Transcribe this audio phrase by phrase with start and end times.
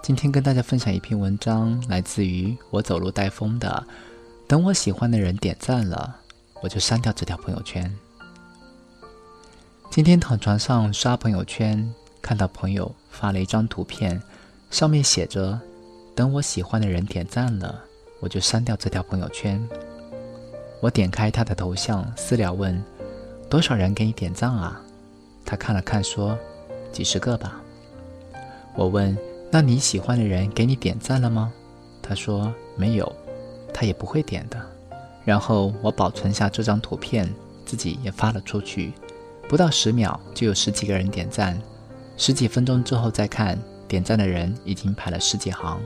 [0.00, 3.84] 今天跟大家分享一篇文章，来自于我走路带风的。
[4.46, 6.16] 等我喜欢的人点赞了，
[6.62, 7.92] 我就删掉这条朋友圈。
[9.90, 11.92] 今天躺床上刷朋友圈，
[12.22, 14.22] 看到朋友发了一张图片，
[14.70, 15.60] 上面写着
[16.14, 17.82] ：“等我喜欢的人点赞了，
[18.20, 19.62] 我就删掉这条朋友圈。”
[20.80, 22.82] 我点开他的头像，私聊问
[23.50, 24.80] ：“多少人给你点赞啊？”
[25.44, 26.38] 他看了看说
[26.92, 27.60] ：“几十个吧。”
[28.74, 29.18] 我问。
[29.50, 31.52] 那你喜欢的人给你点赞了吗？
[32.02, 33.10] 他说没有，
[33.72, 34.60] 他也不会点的。
[35.24, 37.28] 然后我保存下这张图片，
[37.64, 38.92] 自己也发了出去。
[39.48, 41.58] 不到十秒就有十几个人点赞，
[42.18, 45.80] 十几分钟之后再看，点赞的人已经排了十几行。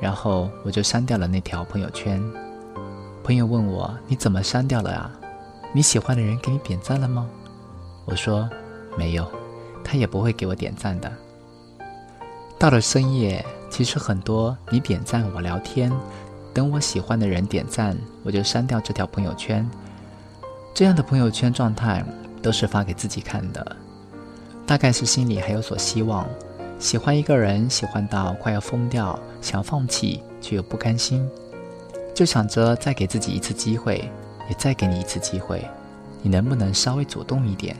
[0.00, 2.22] 然后我就删掉了那条朋友圈。
[3.24, 5.10] 朋友问我你怎么删掉了啊？
[5.72, 7.28] 你喜欢的人给你点赞了吗？
[8.04, 8.48] 我说
[8.96, 9.28] 没有，
[9.82, 11.12] 他也不会给我点赞的。
[12.64, 15.92] 到了深夜，其实很多你点赞我聊天，
[16.54, 19.68] 等我喜欢的人点赞，我就删掉这条朋友圈。
[20.72, 22.02] 这样的朋友圈状态
[22.40, 23.76] 都是发给自己看的，
[24.66, 26.26] 大概是心里还有所希望，
[26.78, 31.28] 喜欢一个人，喜欢到快要疯掉，想放弃却又不甘心，
[32.14, 34.10] 就想着再给自己一次机会，
[34.48, 35.68] 也再给你一次机会，
[36.22, 37.76] 你能不能稍微主动一点？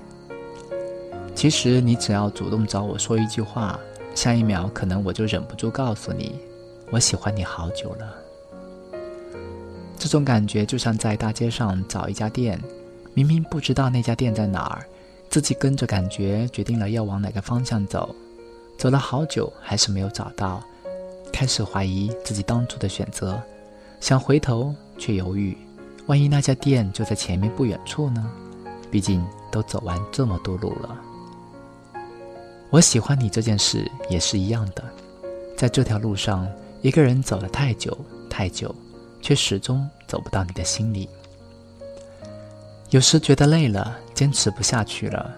[1.34, 3.80] 其实你只要主动找我说一句话。
[4.14, 6.38] 下一秒，可能我就忍不住告诉你，
[6.90, 8.14] 我喜欢你好久了。
[9.98, 12.60] 这种感觉就像在大街上找一家店，
[13.12, 14.86] 明明不知道那家店在哪儿，
[15.28, 18.14] 自己跟着感觉决定了要往哪个方向走，
[18.78, 20.62] 走了好久还是没有找到，
[21.32, 23.40] 开始怀疑自己当初的选择，
[24.00, 25.56] 想回头却犹豫，
[26.06, 28.30] 万一那家店就在前面不远处呢？
[28.90, 30.96] 毕竟都走完这么多路了。
[32.74, 34.82] 我喜欢你这件事也是一样的，
[35.56, 36.44] 在这条路上，
[36.82, 37.96] 一个人走了太久
[38.28, 38.74] 太久，
[39.22, 41.08] 却始终走不到你的心里。
[42.90, 45.32] 有时觉得累了，坚持不下去了，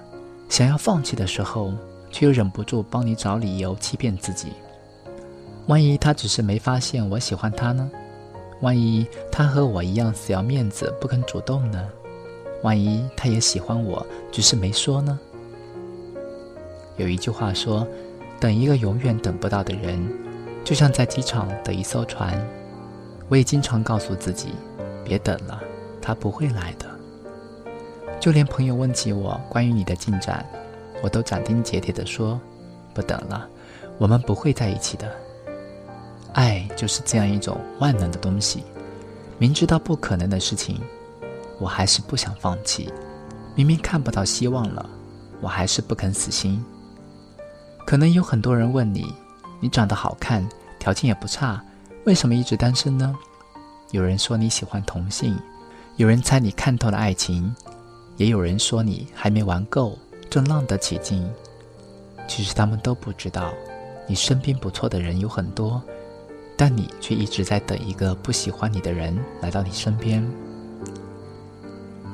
[0.49, 1.75] 想要放弃的时候，
[2.11, 4.55] 却又忍不住帮你找理由欺骗自己。
[5.67, 7.91] 万一他只是没发现我喜欢他呢？
[8.63, 11.87] 万一他和我一样死要面子不肯主动呢？
[12.63, 15.21] 万一他也喜欢我，只是没说呢？
[16.97, 17.87] 有一句话说
[18.41, 20.01] ：“等一个永远等不到的人，
[20.65, 22.39] 就像在机场等一艘船。”
[23.29, 24.49] 我也经常告诉自己
[25.05, 25.61] ：“别等了，
[26.01, 26.87] 他不会来的。”
[28.21, 30.45] 就连朋友问起我关于你的进展，
[31.03, 32.41] 我都斩钉截铁地说
[32.95, 33.49] ：“不等了，
[33.99, 35.11] 我们不会在一起的。”
[36.33, 38.63] 爱就是这样一种万能的东西，
[39.39, 40.81] 明知道不可能的事情，
[41.59, 42.89] 我还是不想放弃；
[43.55, 44.89] 明明看不到希望了，
[45.41, 46.65] 我还是不肯死心。
[47.87, 49.15] 可能有很多人问你
[49.63, 51.63] ：“你长得好看，条件也不差，
[52.05, 53.17] 为什么一直单身呢？”
[53.93, 55.39] 有人说你喜欢同性，
[55.95, 57.55] 有人猜你看透了爱情，
[58.17, 59.97] 也有人说你还没玩够，
[60.29, 61.25] 正浪得起劲。
[62.27, 63.53] 其实他们都不知道，
[64.09, 65.81] 你身边不错的人有很多，
[66.57, 70.29] 但你却一直在等一个不喜欢你的人来到你身边。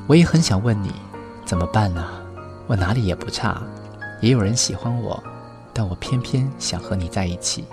[0.07, 0.93] 我也很想问你，
[1.47, 2.07] 怎么办呢？
[2.67, 3.63] 我哪里也不差，
[4.21, 5.23] 也有人喜欢我。
[5.73, 7.65] 但我偏偏想和你在一起，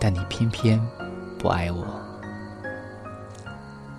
[0.00, 0.80] 但你偏偏
[1.38, 1.84] 不爱我。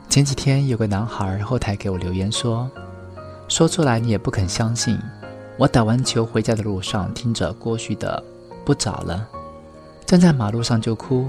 [0.10, 2.70] 前几天有个男孩后台给我留言说
[3.48, 4.98] ：“说出来你也不肯相信。”
[5.58, 8.24] 我打完球回家的路上，听着郭旭的
[8.64, 9.28] 《不找了》，
[10.06, 11.28] 站在马路上就哭。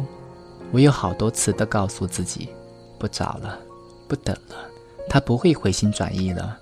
[0.71, 2.51] 我有好多次都告诉自己
[2.99, 3.59] ：“不找了，
[4.07, 4.57] 不等了，
[5.09, 6.59] 他不会回心转意了。”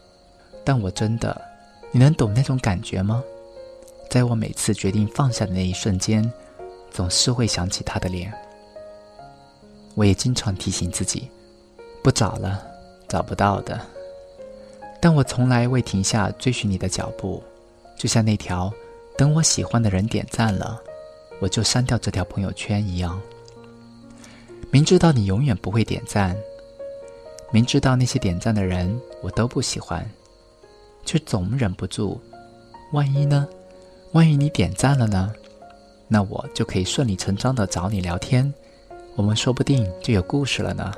[0.64, 1.40] 但我真的，
[1.90, 3.22] 你能懂那种感觉吗？
[4.16, 6.24] 在我每次决定放下的那一瞬间，
[6.90, 8.32] 总是会想起他的脸。
[9.94, 11.28] 我也经常提醒自己，
[12.02, 12.66] 不找了，
[13.06, 13.78] 找不到的。
[15.02, 17.44] 但我从来未停下追寻你的脚步，
[17.94, 18.72] 就像那条
[19.18, 20.80] 等我喜欢的人点赞了，
[21.38, 23.20] 我就删掉这条朋友圈一样。
[24.70, 26.34] 明知道你永远不会点赞，
[27.50, 30.10] 明知道那些点赞的人我都不喜欢，
[31.04, 32.18] 却总忍不住，
[32.94, 33.46] 万一呢？
[34.16, 35.30] 万一你点赞了呢，
[36.08, 38.50] 那我就可以顺理成章的找你聊天，
[39.14, 40.90] 我们说不定就有故事了呢。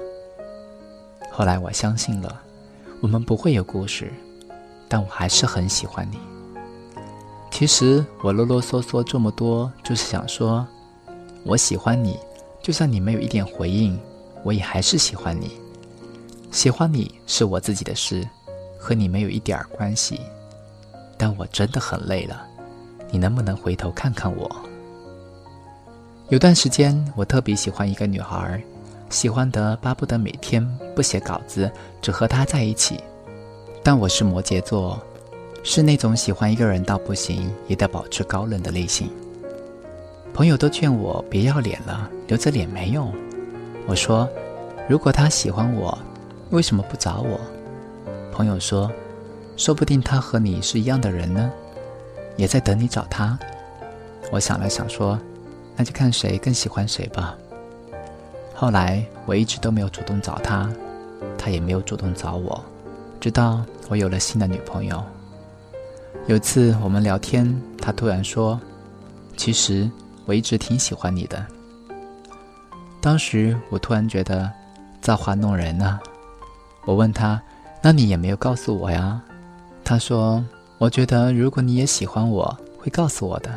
[1.29, 2.41] 后来我相信了，
[3.01, 4.13] 我们不会有故事，
[4.89, 6.19] 但我还是很喜欢你。
[7.51, 10.65] 其实我啰啰嗦嗦这么多，就是想说，
[11.43, 12.17] 我喜欢你，
[12.63, 13.99] 就算你没有一点回应，
[14.45, 15.59] 我也还是喜欢你。
[16.53, 18.25] 喜欢你是我自己的事，
[18.79, 20.21] 和你没有一点关系。
[21.17, 22.47] 但我真的很累了。
[23.11, 24.51] 你能不能回头看看我？
[26.29, 28.63] 有段时间，我特别喜欢一个女孩，
[29.09, 30.63] 喜欢得巴不得每天
[30.95, 31.71] 不写稿子，
[32.03, 33.01] 只和她在一起。
[33.83, 35.01] 但我是摩羯座，
[35.63, 39.09] 是那种喜欢一个人到不行也得保持高冷的类型。
[40.35, 43.11] 朋友都劝我别要脸了，留着脸没用。
[43.87, 44.29] 我说，
[44.87, 45.99] 如果他喜欢我，
[46.51, 47.41] 为什么不找我？
[48.31, 48.93] 朋友说，
[49.57, 51.51] 说不定他和你是一样的人呢，
[52.39, 53.39] 也在等你找他。
[54.33, 55.19] 我想了想说。
[55.81, 57.39] 那就看谁更喜欢谁吧。
[58.53, 60.69] 后来我一直都没有主动找他，
[61.39, 62.61] 他也没有主动找我，
[63.21, 65.01] 直到我有了新的女朋友。
[66.27, 68.61] 有次我们聊天，他突然说
[69.39, 69.89] ：“其实
[70.27, 71.47] 我一直挺喜欢你的。”
[73.01, 74.51] 当时我突然觉得
[75.01, 76.01] 造化弄人啊！
[76.87, 77.41] 我问他
[77.81, 79.23] ：“那你也没有告诉我呀？”
[79.85, 80.45] 他说
[80.79, 83.53] ：“我觉得如果你也喜欢我，会告诉我的。”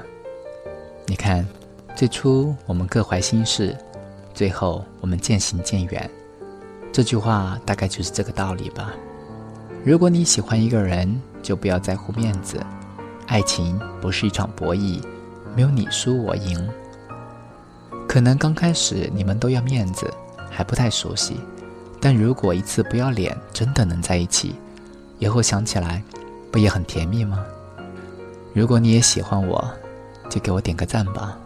[1.07, 1.45] 你看。
[1.93, 3.77] 最初我们各怀心事，
[4.33, 6.09] 最后我们渐行渐远。
[6.91, 8.93] 这句话大概就是这个道理吧。
[9.83, 12.65] 如果你喜欢一个人，就不要在乎面子。
[13.27, 15.03] 爱情不是一场博弈，
[15.53, 16.65] 没有你输我赢。
[18.07, 20.09] 可能刚开始你们都要面子，
[20.49, 21.41] 还不太熟悉。
[21.99, 24.55] 但如果一次不要脸，真的能在一起，
[25.19, 26.01] 以后想起来，
[26.51, 27.45] 不也很甜蜜吗？
[28.53, 29.65] 如果你也喜欢我，
[30.29, 31.37] 就给我点个赞吧。